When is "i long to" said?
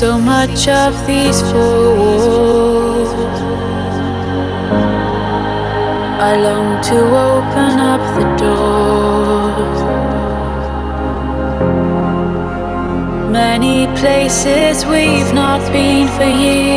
6.28-6.98